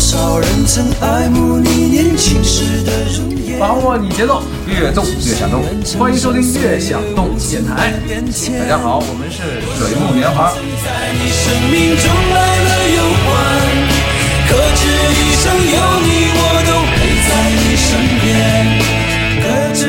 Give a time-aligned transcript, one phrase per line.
[0.00, 3.60] 少人曾爱慕你年轻时的容颜。
[3.60, 5.62] 把握你节奏，越动越想动，
[5.98, 7.92] 欢迎收听《越想动》电台。
[8.58, 10.54] 大家好，我们是水木年华。
[10.56, 13.28] 在你生命中来了又还，
[14.48, 14.88] 可知
[15.20, 16.96] 一生有你，我都陪
[17.28, 17.30] 在
[17.60, 18.24] 你身边。
[19.42, 19.44] 可
[19.74, 19.84] 知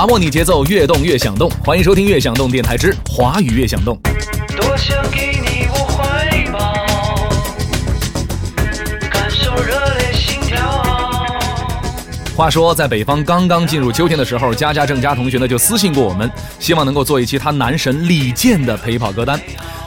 [0.00, 1.50] 把握你节奏，越动越想动。
[1.62, 4.00] 欢迎收听《越想动》电台之华语越想动。
[4.56, 5.49] 多想给你
[12.40, 19.38] 话说，在北方刚刚进入秋天的时候，佳佳郑佳同学呢就私信过我们，希望能够做一期他男神李健的陪跑歌单。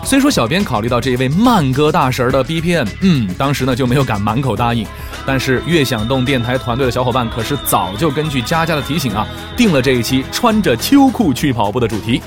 [0.04, 4.86] 虽说小编考虑到这一位慢歌大神的 BPM，嗯，当时呢就没有敢满口答应。
[5.26, 9.26] 但是悦享动电台团队的小伙伴可是早就根据佳佳的提醒啊，
[9.58, 12.22] 定了这一期穿着秋裤去跑步的主题。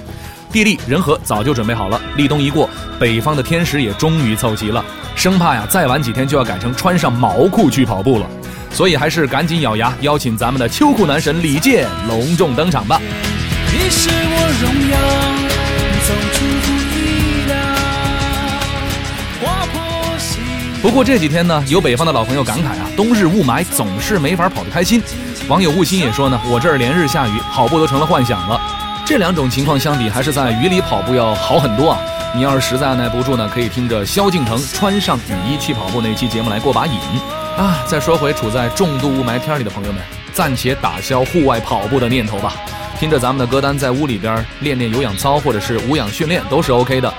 [0.51, 2.69] 地利人和早就准备好了，立冬一过，
[2.99, 8.27] 北方的天时也终于凑齐了，生怕呀再晚几天就要改成穿上毛裤去跑步了，
[8.77, 13.01] 所以还是赶紧咬牙邀请咱们的秋裤男神李健隆重登场吧。
[13.73, 14.99] 你是我荣耀，
[16.07, 17.57] 总出乎意料，
[19.41, 19.81] 划破
[20.19, 20.43] 心。
[20.83, 25.03] 不过这几天呢，有北方的老朋友感慨啊，冬日雾霾总是没法跑得开心。
[25.49, 28.61] 网友悟心也说呢，我这儿连日下雨，跑步都成了幻想了。
[29.07, 31.99] 这两种情况相比，还是在雨里跑步要好很多啊。
[32.35, 36.93] 你要是实在按耐不住呢，可以听着萧敬腾穿上雨衣去跑步那期节目来过把瘾
[37.57, 37.85] 啊。
[37.87, 40.01] 再说回处在重度雾霾天里的朋友们，
[40.33, 42.55] 暂且打消户外跑步的念头吧。
[42.99, 47.13] 听着咱们的歌单，在屋里边练练有氧操或者是无氧训练都是 OK 的。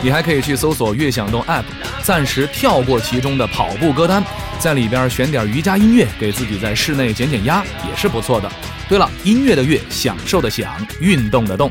[0.00, 1.64] 你还可以去搜索“悦享动 ”App，
[2.02, 4.22] 暂时跳过其中的跑步歌单，
[4.58, 8.50] 在里边选点瑜伽音乐，给自己在室内减减压也是不错的。
[8.88, 11.70] 对了，音乐的乐，享受的享，运动的动。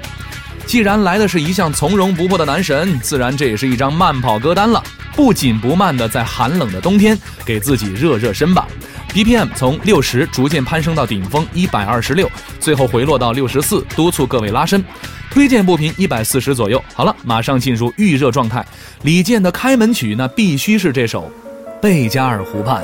[0.66, 4.84] 既然来的是一向从容不迫的男神，自然这也是一张慢跑歌单了。
[5.16, 8.68] 不紧不慢的在寒冷的冬天给自己热热身吧。
[9.14, 12.30] BPM 从六十逐渐攀升到顶峰一百二十六，
[12.60, 14.84] 最后回落到六十四，督促各位拉伸。
[15.30, 16.84] 推荐步频一百四十左右。
[16.94, 18.66] 好了，马上进入预热状态。
[19.04, 21.32] 李健的开门曲那必须是这首
[21.80, 22.84] 《贝加尔湖畔》。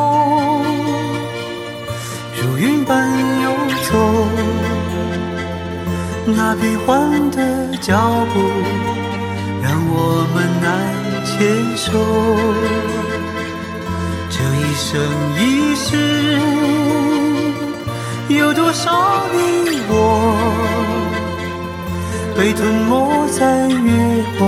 [6.61, 7.37] 变幻的
[7.81, 7.97] 脚
[8.33, 8.39] 步
[9.63, 10.69] 让我们难
[11.25, 11.29] 牵
[11.75, 11.89] 手。
[14.29, 14.89] 这一生
[15.37, 15.41] 一
[15.75, 15.87] 世，
[18.29, 19.35] 有多少你
[19.89, 19.91] 我
[22.37, 24.39] 被吞没在月光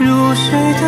[0.00, 0.44] 如水
[0.80, 0.84] 的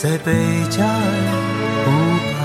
[0.00, 0.32] 在贝
[0.70, 0.92] 加尔
[1.84, 1.90] 湖
[2.30, 2.38] 畔。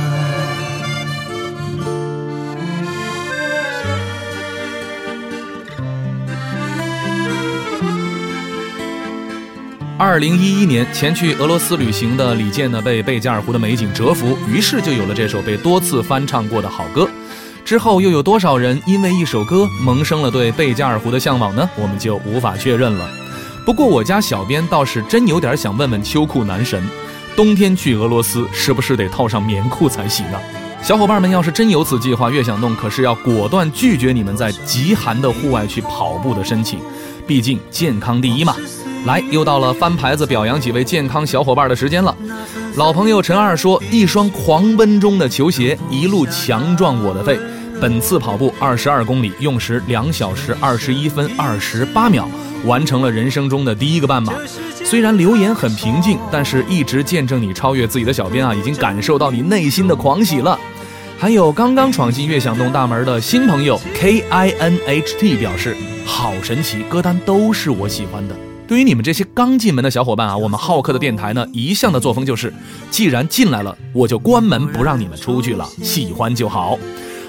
[9.99, 17.07] 二零一一年前去俄罗斯旅行的李健呢，被贝加尔湖的美景折服，于是就有了这首被多次翻唱过的好歌。
[17.63, 21.69] 之后又有多少人因为一首歌萌生了对贝加尔湖的向往呢？
[21.75, 23.07] 我们就无法确认了。
[23.63, 26.83] 不过我家小编倒是真有点想问问秋裤男神，
[27.35, 30.39] 冬天去俄罗斯是不是得套上棉裤才行啊？
[30.83, 36.79] 小伙伴们要是真有此计划，越想动可是要果断拒绝你们在极寒的户外去跑步的申请，
[37.25, 38.55] 毕竟健康第一嘛。
[39.05, 42.15] 来，又到了翻牌子表扬几位健康小伙伴的时间了。
[42.75, 47.39] 老朋友陈二说：“一双狂奔中的球鞋，一路强壮我的肺。
[47.81, 52.29] 本次跑步二十二公里，用时两小时二十一分二十八秒，
[52.65, 54.33] 完成了人生中的第一个半马。
[54.83, 60.59] 虽然留言很平静，但是一直见证你超越自己的小编啊，已经感受到你内心的狂喜了。”
[61.17, 65.75] 还有刚刚闯进悦享动大门的新朋友 K I N H T 表示
[66.05, 68.35] ：“好神奇，歌单都是我喜欢的。”
[68.67, 72.53] 对于你们这些刚进门的小伙伴啊，我们好客的电台呢，一向的作风就是，
[72.91, 76.77] 既然进来了，我就关门不让你们出去了，喜欢就好。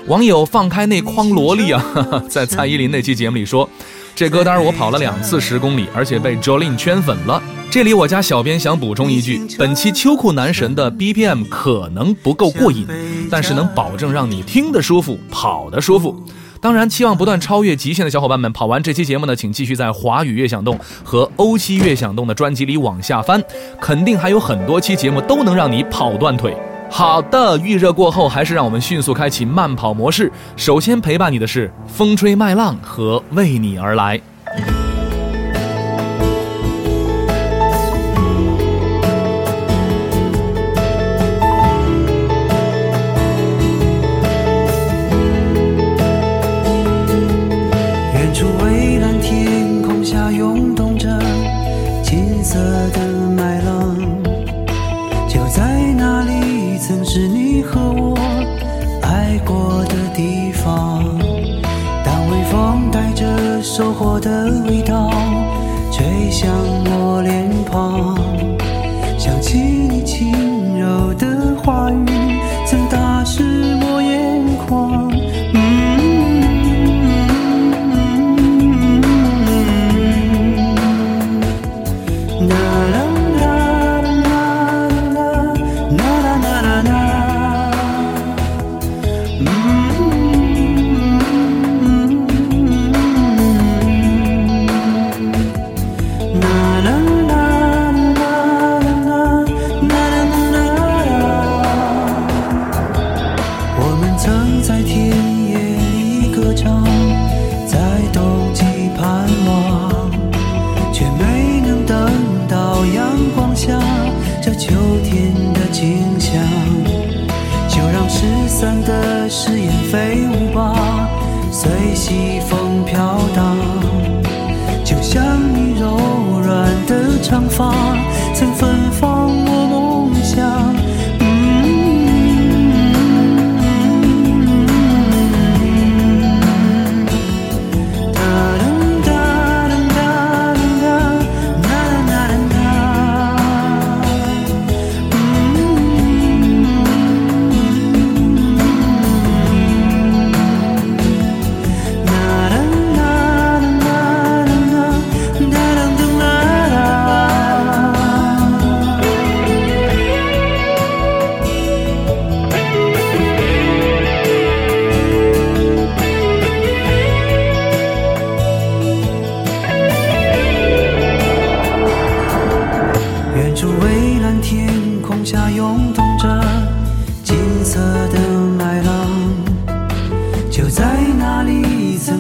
[0.09, 1.85] 网友放开那筐萝莉啊，
[2.29, 3.69] 在蔡依林那期节目里说。
[4.17, 7.43] 这歌单我跑了两次十公里，而且被 Jolin 圈粉了。
[7.69, 12.87] 这里我家小编想补充一句：本期秋裤男神的 BPM 可能不够过瘾，
[13.29, 16.23] 但是能保证让你听得舒服，跑得舒服。
[16.61, 23.43] 当然，期望不断超越极限的小伙伴们，跑完这期节目呢，请继续在华语乐享动和欧期乐享动的专辑里往下翻，
[23.81, 26.57] 肯定还有很多期节目都能让你跑断腿。
[26.91, 30.31] 好的，预热过后，还是让我们迅速开启慢跑模式。
[30.57, 34.21] 首先陪伴你的是风吹麦浪和为你而来。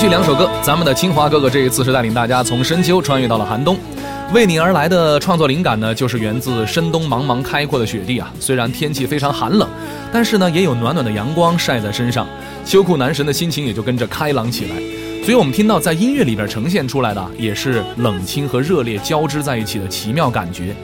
[0.00, 3.78] 续两首歌，咱们的清华哥哥这一次是带领大家从深秋穿越到了寒冬。
[4.32, 8.32] 为你而来的创作灵感呢，就是源自深冬茫茫开阔的雪地啊。
[8.40, 9.68] 虽然天气非常寒冷，
[10.10, 12.26] 但是呢，也有暖暖的阳光晒在身上，
[12.64, 14.99] 秋裤男神的心情也就跟着开朗起来。
[15.30, 20.74] 所以我们听到在音乐里边呈现出来的，也是冷清和热烈交织在一起的奇妙感觉。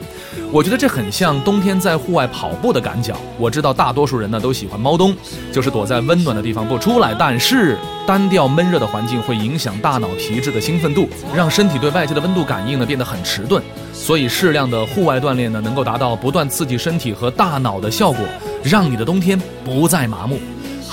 [0.53, 3.17] 我觉得这很像冬天在户外跑步的感脚。
[3.37, 5.13] 我知道大多数人呢都喜欢猫冬，
[5.51, 7.13] 就是躲在温暖的地方不出来。
[7.19, 13.61] 但是单调闷热的环境会影响大脑皮质的兴奋度，让身体对外界的温度感应呢变得很迟钝。
[13.91, 18.25] 所以适量的户外锻炼呢，能够达到不断刺激身体和大脑的效果，
[18.63, 20.39] 让你的冬天不再麻木。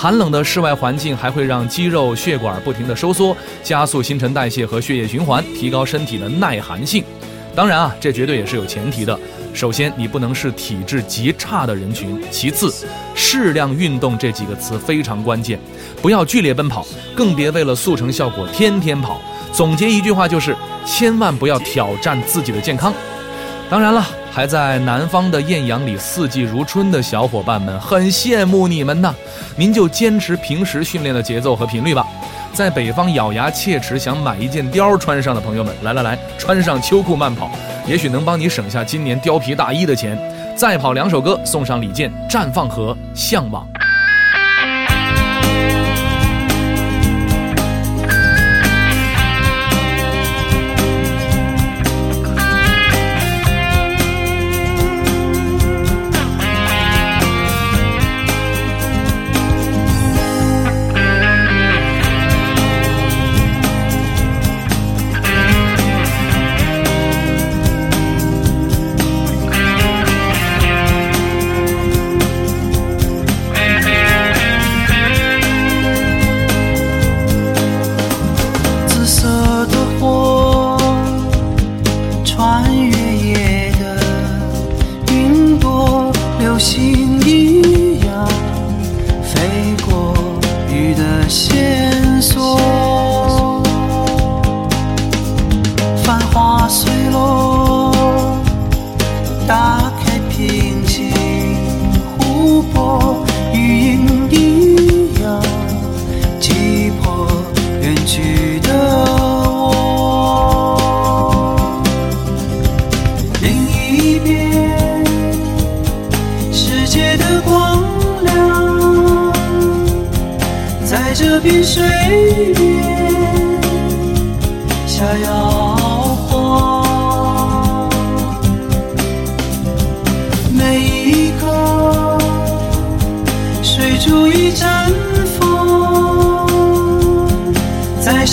[0.05, 7.03] 寒冷的室外环境还会让肌肉、血管不停地收缩，加速新陈代谢和血液循环，提高身体的耐寒性。
[7.55, 9.19] 当然啊，这绝对也是有前提的。
[9.51, 12.71] 首先，你不能是体质极差的人群；其次，
[13.15, 15.59] 适量运动这几个词非常关键，
[16.03, 16.85] 不要剧烈奔跑，
[17.15, 19.19] 更别为了速成效果天天跑。
[19.51, 22.93] 总结一句话就是：千万不要挑战自己的健康。
[23.67, 29.13] 当然了，还在南方的艳阳里四季如春的小伙伴们，很羡慕你们呐！
[29.55, 32.05] 您就坚持平时训练的节奏和频率吧。
[32.53, 37.49] 在北方咬牙切齿想买一件貂穿上的朋友们，来来来，穿上秋裤慢跑，
[37.87, 40.17] 也许能帮你省下今年貂皮大衣的钱。
[40.55, 43.67] 再跑两首歌，送上李健《绽放》和《向往》。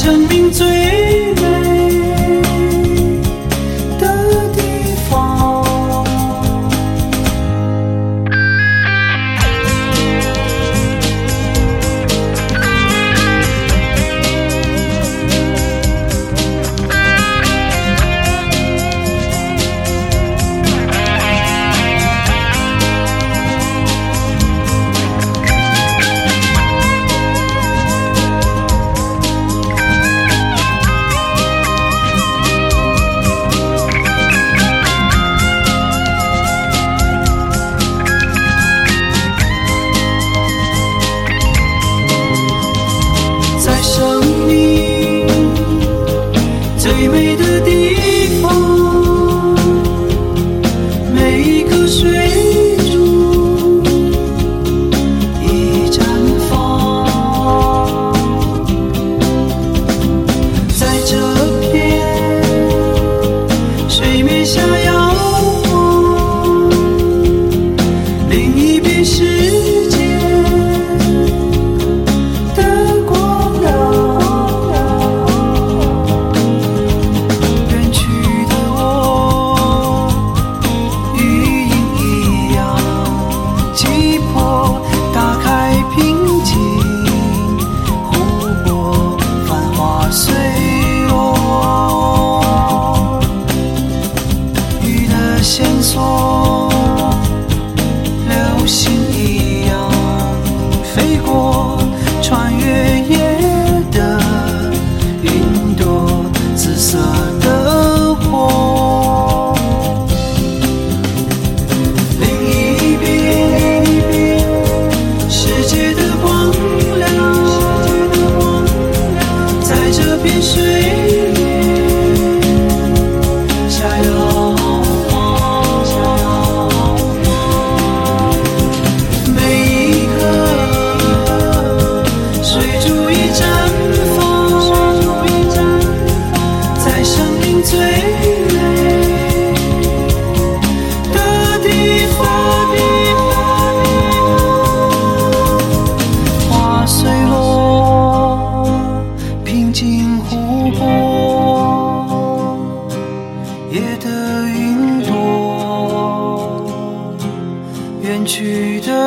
[0.02, 1.12] 生命最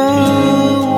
[0.06, 0.95] 给我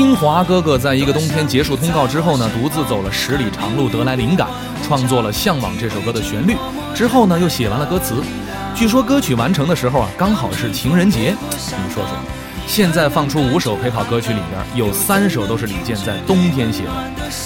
[0.00, 4.48] 清华哥哥在一个冬天结束通告之后呢，独自走了十里长路，得来灵感，
[4.82, 6.56] 创作了《向往》这首歌的旋律。
[6.94, 8.14] 之后呢，又写完了歌词。
[8.74, 11.36] 据说歌曲完成的时候啊，刚好是情人节。
[11.52, 12.16] 你说说，
[12.66, 16.92] 现在放出五首陪跑歌曲里边，有三首都是李健在冬天写的。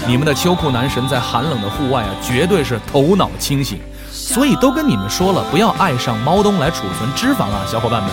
[0.06, 3.80] 你们的秋裤男神在寒冷的户外啊，绝对是头脑清醒。
[4.12, 8.12] 所以都跟你们说了，不要爱上猫冬来储存脂肪啊，小伙伴们。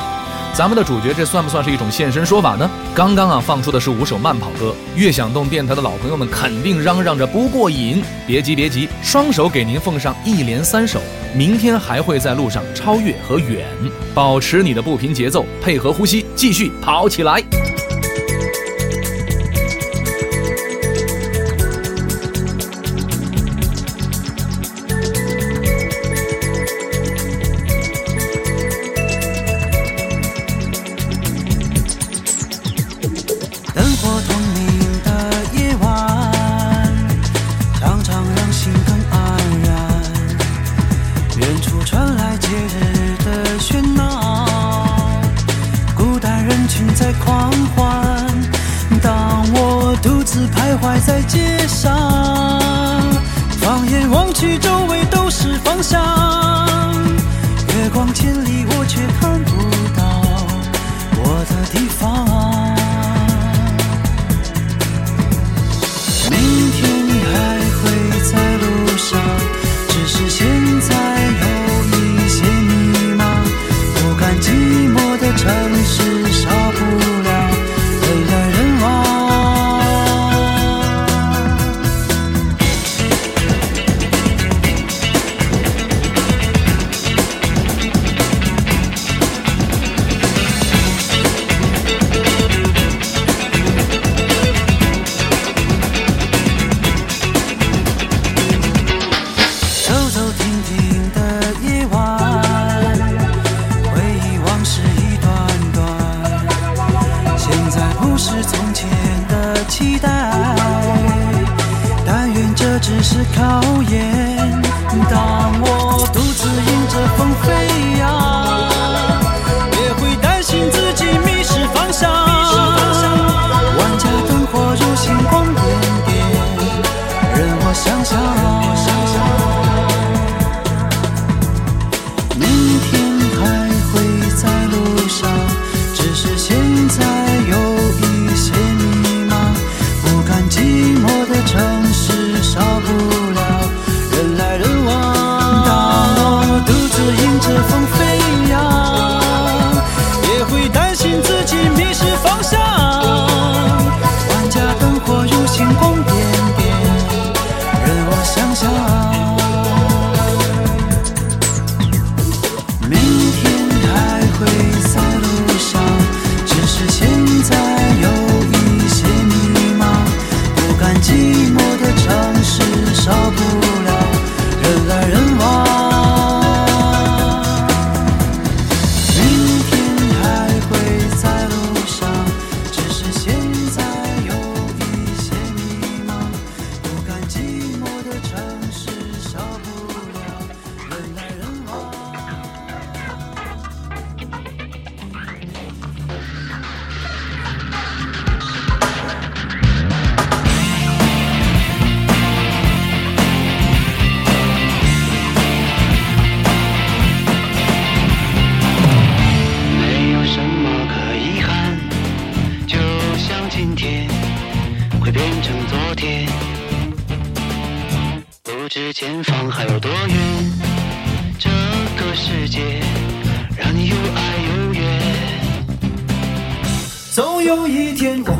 [0.53, 2.69] 咱们的主角这算不算是一种现身说法呢？
[2.93, 8.03] 刚刚啊放出的是五首慢跑歌，悦享动电台的老朋友们肯定嚷嚷着不过瘾。
[8.27, 10.99] 别急别急，双手给您奉上一连三首，
[11.33, 13.65] 明天还会在路上超越和远，
[14.13, 17.41] 保持你的步频节奏，配合呼吸，继续跑起来。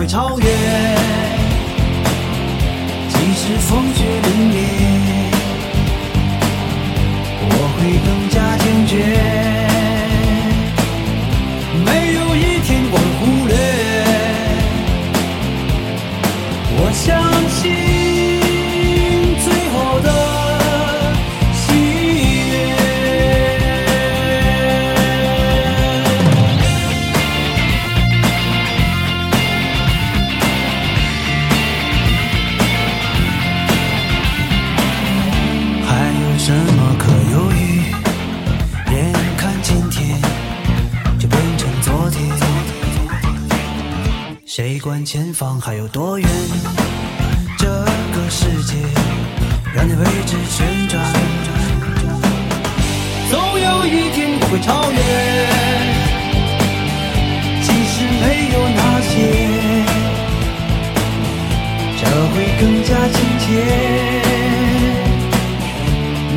[0.02, 1.01] 会超越，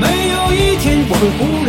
[0.00, 1.63] 没有一天我会忽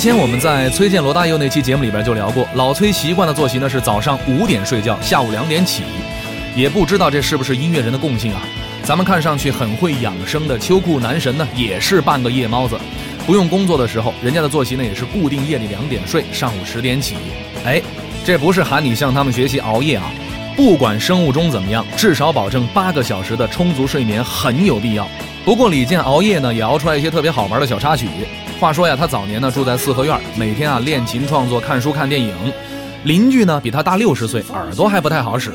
[0.00, 5.82] 前我们在崔健罗大佑那期节目里边就聊过，老崔习惯的作息呢是早上五点睡觉，下午两点起。
[6.56, 8.40] 也不知道这是不是音乐人的共性啊？
[8.82, 12.80] 咱们看上去很会养生的秋裤男神呢，也是半个夜猫子。
[13.26, 17.16] 不用工作的时候，人家的作息呢也是固定夜里两点睡，上午十点起。
[17.66, 17.82] 哎，
[18.24, 20.10] 这不是喊你向他们学习熬夜啊！
[20.56, 25.06] 不管生物钟怎么样，至少保证八个小时的充足睡眠很有必要。
[25.44, 28.08] 不过李健熬夜呢，也熬出来一些特别好玩的小插曲。
[28.60, 32.34] 话说呀，他早年呢住在四合院，每天啊练琴、创作、看书、看电影。
[33.04, 35.50] 邻居呢比他大六十岁，耳朵还不太好使，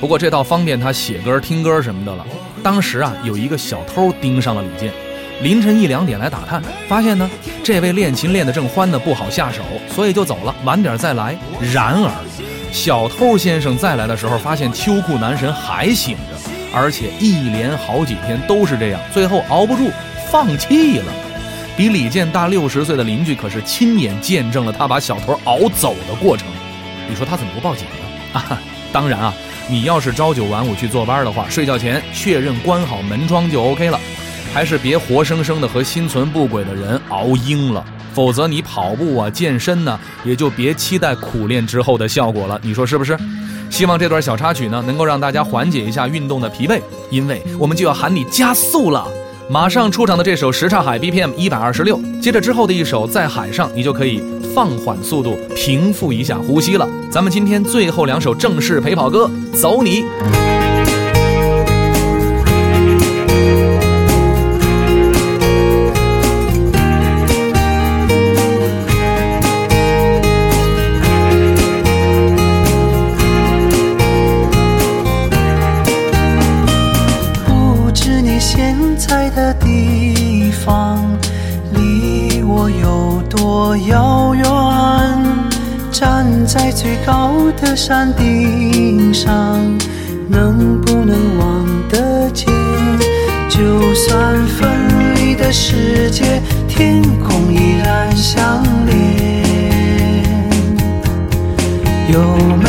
[0.00, 2.26] 不过这倒方便他写歌、听歌什么的了。
[2.60, 4.92] 当时啊，有一个小偷盯上了李健，
[5.40, 7.30] 凌晨一两点来打探，发现呢
[7.62, 11.38] 这位练琴练得正欢呢，不好下手，所以就走了，晚点再来。
[11.72, 12.10] 然而，
[12.72, 19.88] 小偷先生再来的时候，发现秋裤男神还醒着，而且一连好几天都是这样，最后熬不住
[20.28, 21.12] 放弃了。
[21.78, 26.44] 比李健大六十岁的邻居可是亲眼见证了他把小偷熬走的过程。
[27.08, 28.40] 你说他怎么不报警呢？
[28.40, 28.60] 啊，
[28.92, 29.32] 当然啊，
[29.70, 34.00] 你要是朝九晚五去坐班的话，睡觉前确认关好门窗就 OK 了，
[34.52, 42.58] 还是别活生生的和心存不轨的人熬鹰了，否则你跑步啊、健身呢，也就别期待苦练之后的效果了。
[42.60, 43.16] 你说是不是？
[43.70, 49.06] 希望这段小插曲呢，能够让大家缓解一下运动的疲惫，因为我们就要喊你加速了。
[49.50, 54.22] 马上出场的这首《什刹海》BPM 一百二十六，接着之后的一首《在海上》，你就可以
[54.54, 56.86] 放缓速度，平复一下呼吸了。
[57.10, 60.04] 咱们今天最后两首正式陪跑歌，走你！
[86.80, 89.58] 最高的山顶上，
[90.28, 92.46] 能不能望得见？
[93.50, 94.70] 就算分
[95.16, 99.42] 离的世界，天空依然相连。
[102.12, 102.20] 有
[102.62, 102.67] 没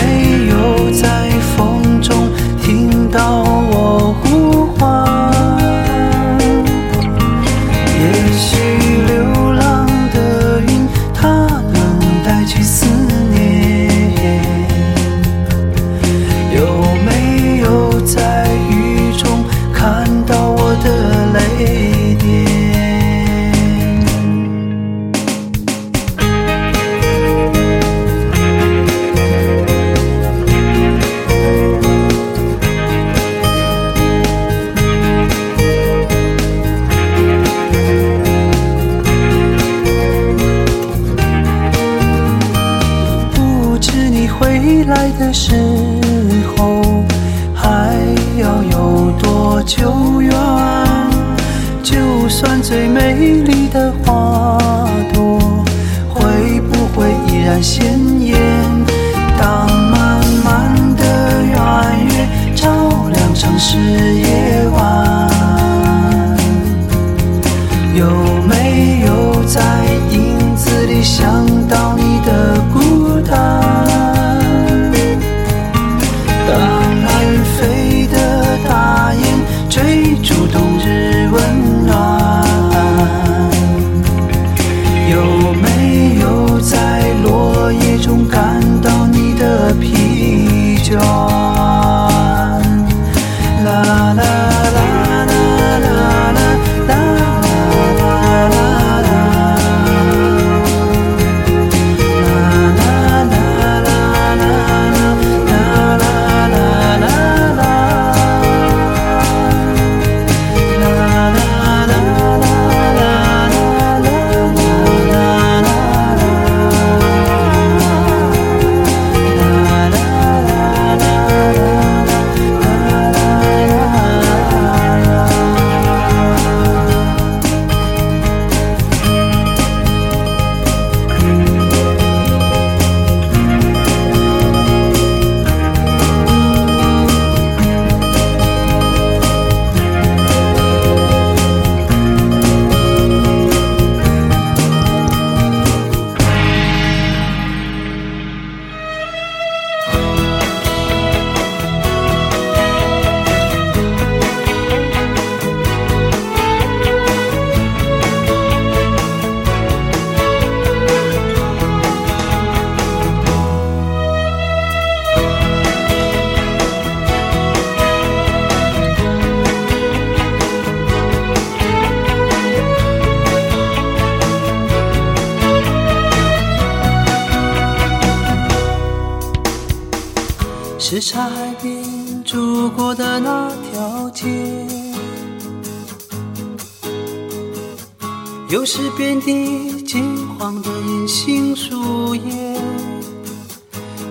[188.60, 192.62] 又是遍地金黄的银杏树叶，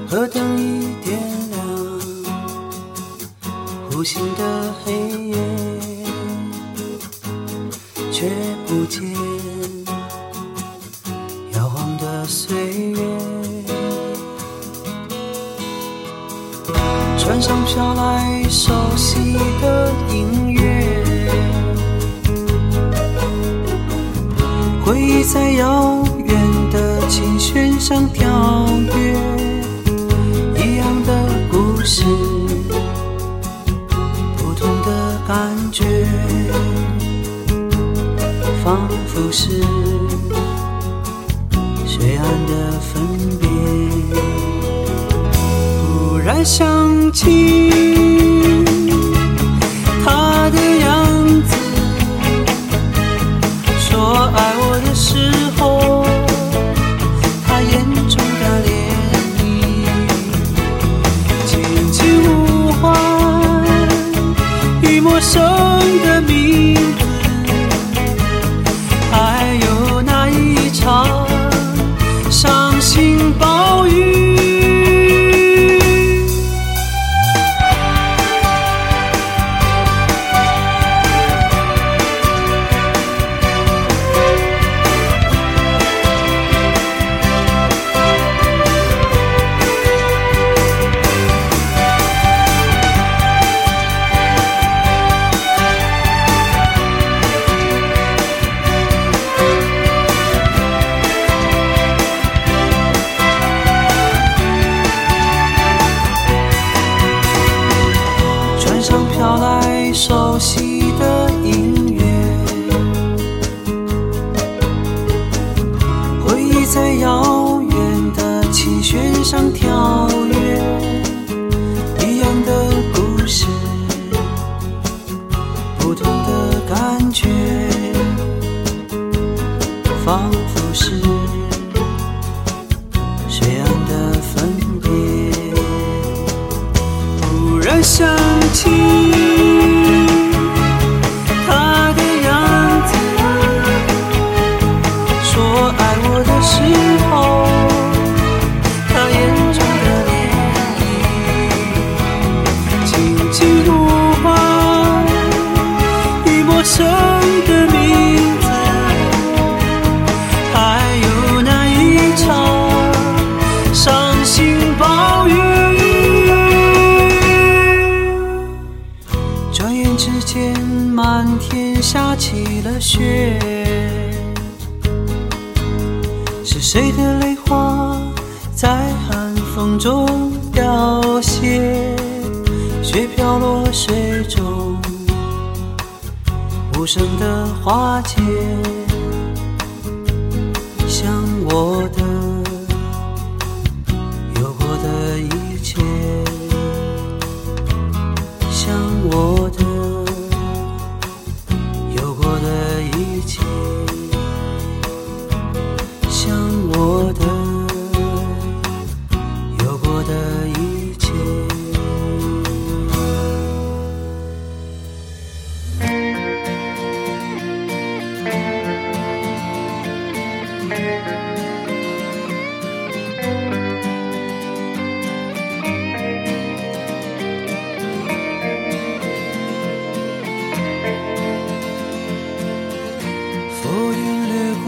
[0.09, 2.01] 何等一点亮，
[3.93, 5.08] 无形的黑。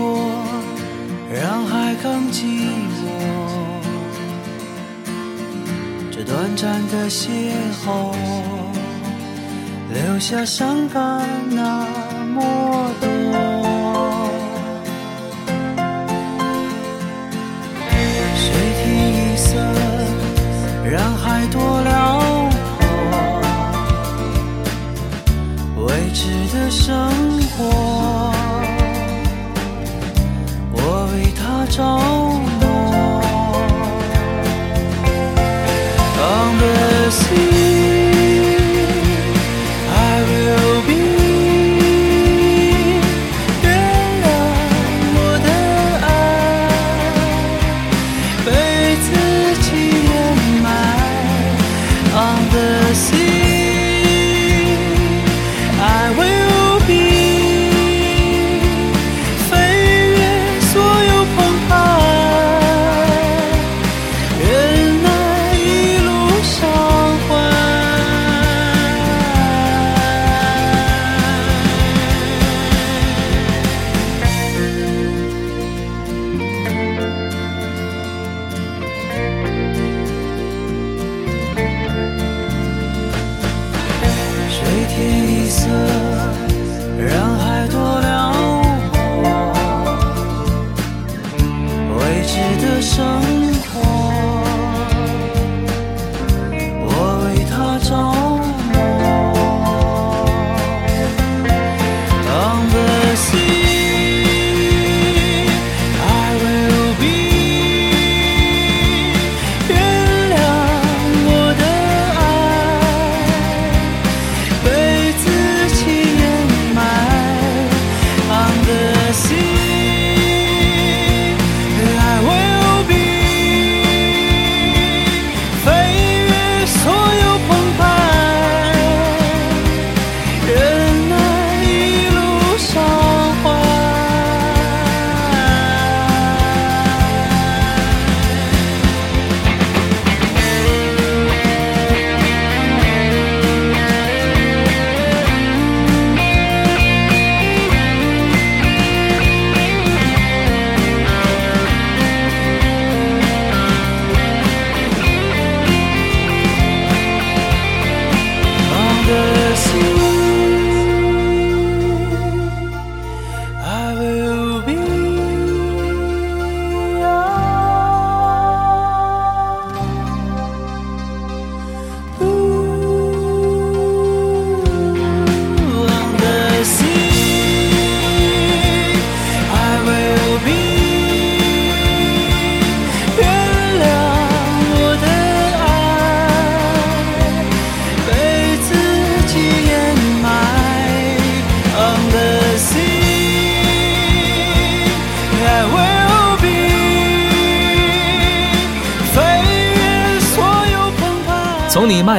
[0.01, 0.33] 过，
[1.31, 2.39] 让海更寂
[2.97, 3.01] 寞。
[6.11, 7.29] 这短暂的邂
[7.85, 8.15] 逅，
[9.93, 11.01] 留下伤感
[11.51, 11.87] 那
[12.35, 12.39] 么
[13.01, 13.07] 多。
[18.35, 18.45] 水
[18.83, 18.85] 天
[19.17, 19.49] 一色，
[20.85, 21.91] 让海多辽
[22.79, 22.79] 阔。
[25.87, 26.21] 未知
[26.53, 26.89] 的生
[27.57, 27.59] 活，
[31.81, 32.20] 为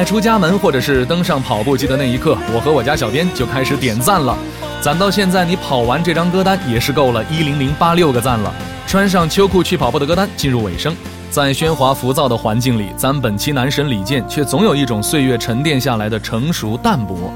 [0.02, 4.36] 迈出家门，或者是登上跑步机的那一刻，我和我家小编就开始点赞了。
[4.80, 8.52] 攒到现在，你跑完这张歌单也是够了一零零八六个赞了。
[8.84, 10.92] 穿上秋裤去跑步的歌单进入尾声，
[11.30, 17.32] 在喧哗浮躁的环境里，咱本期男神李健却总有一种岁月沉淀下来的成熟淡泊。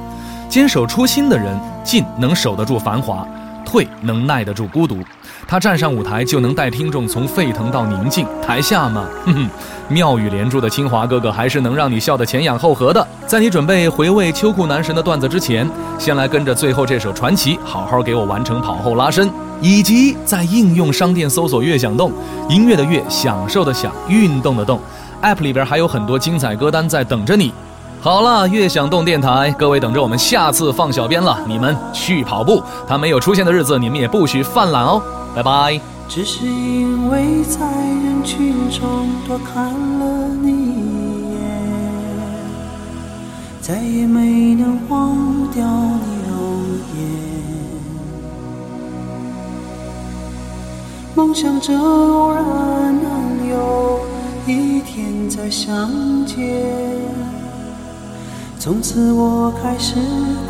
[0.48, 3.24] 坚守初心的人，进能守得住繁华。
[3.64, 4.98] 退能耐得住孤独。
[5.48, 9.48] 他站上舞台就能带听众从沸腾到宁静，台下嘛，哼哼，
[9.88, 13.06] 妙语连珠的清华哥哥还是能让你笑得前仰后合的。
[13.28, 15.70] 在你准备回味秋裤男神的段子之前，
[16.00, 19.30] 先来跟着最后这首传奇，好好给我完成跑后拉伸，
[19.60, 22.12] 以及在应用商店搜索“悦享动”，
[22.50, 24.80] 音乐的悦，享受的享，运动的动。
[25.22, 27.52] App 里边还有很多精彩歌单在等着你。
[28.00, 31.38] 好了，悦享动电台，各位等着我们下次放小编了。
[31.46, 35.02] 你们去跑步，他没有出现的日子，你们也不许犯懒哦。
[35.34, 35.80] 拜拜。
[36.08, 39.64] 只是因为在人群中多看
[39.98, 41.40] 了你一眼，
[43.60, 45.16] 再也没能忘
[45.52, 46.38] 掉你容
[46.94, 47.02] 颜。
[51.16, 52.44] 梦想着偶然
[53.02, 53.98] 能有
[54.46, 55.90] 一天再相
[56.24, 56.36] 见，
[58.66, 59.94] 从此我开始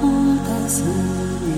[0.01, 0.09] 孤
[0.49, 0.83] 单思
[1.45, 1.53] 念。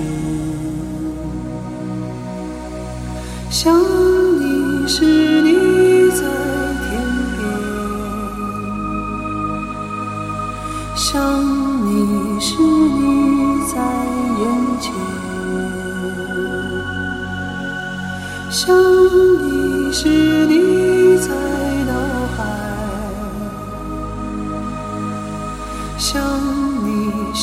[3.49, 5.05] 想你时，
[5.41, 6.25] 你在
[6.83, 7.01] 天
[7.37, 7.47] 边；
[10.97, 11.07] 想
[11.87, 13.79] 你时，你在
[14.41, 14.43] 眼
[14.81, 14.91] 前；
[18.51, 18.75] 想
[19.45, 20.45] 你时，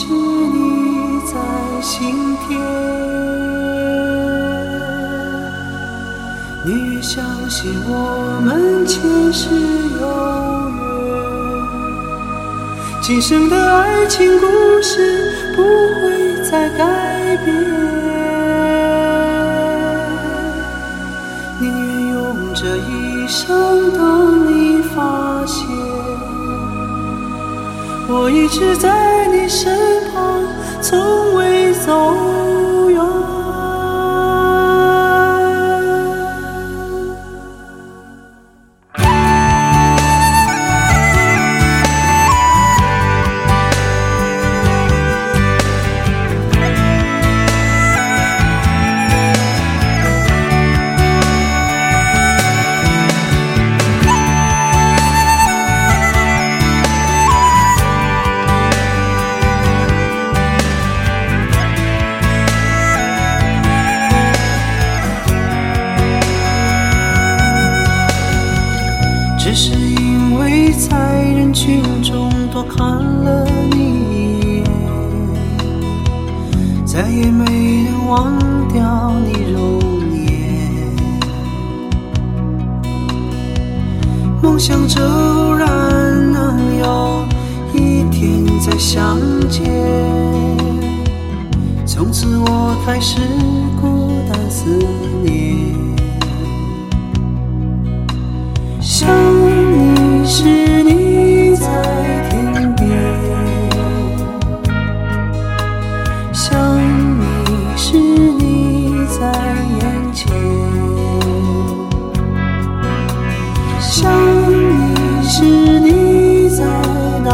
[0.06, 1.34] 是，你在
[1.82, 2.60] 心田。
[6.64, 9.02] 你越相信我们前
[9.34, 9.50] 世
[10.00, 10.06] 有
[10.78, 10.78] 缘，
[13.02, 14.46] 今生的爱情故
[14.82, 17.56] 事不会再改变。
[21.60, 24.45] 宁愿用这一生等
[28.08, 30.05] 我一直在你身边，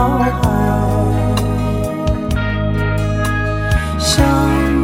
[0.01, 0.25] 脑海；
[3.99, 4.25] 想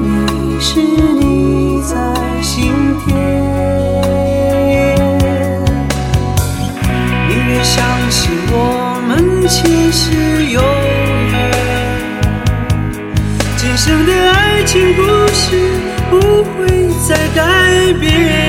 [0.03, 1.95] 你时，你在
[2.43, 2.72] 心
[3.03, 3.18] 田。
[7.28, 9.09] 宁愿相信我们
[9.47, 10.61] 前世有
[11.32, 11.36] 缘，
[13.57, 15.01] 今生的爱情故
[15.34, 15.57] 事
[16.11, 18.47] 不会再改变。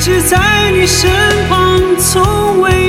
[0.00, 1.10] 一直在你身
[1.50, 2.79] 旁，从未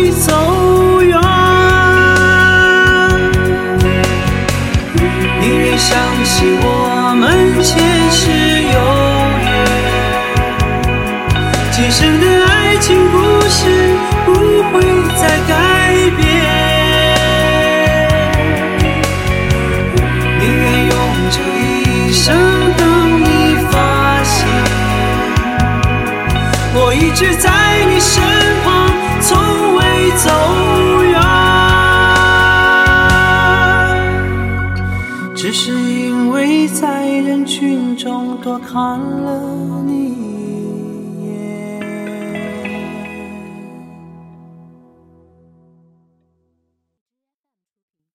[38.60, 39.31] 看了